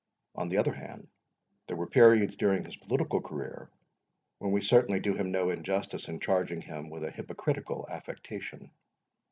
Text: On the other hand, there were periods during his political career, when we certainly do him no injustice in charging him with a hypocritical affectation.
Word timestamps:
On 0.33 0.49
the 0.49 0.57
other 0.57 0.73
hand, 0.73 1.09
there 1.67 1.77
were 1.77 1.85
periods 1.85 2.35
during 2.35 2.65
his 2.65 2.75
political 2.75 3.21
career, 3.21 3.69
when 4.39 4.51
we 4.51 4.59
certainly 4.59 4.99
do 4.99 5.13
him 5.13 5.29
no 5.31 5.51
injustice 5.51 6.07
in 6.07 6.19
charging 6.19 6.61
him 6.61 6.89
with 6.89 7.03
a 7.03 7.11
hypocritical 7.11 7.87
affectation. 7.87 8.71